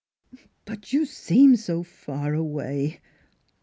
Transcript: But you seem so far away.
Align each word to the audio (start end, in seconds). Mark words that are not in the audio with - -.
But 0.65 0.93
you 0.93 1.05
seem 1.05 1.55
so 1.57 1.83
far 1.83 2.33
away. 2.33 3.01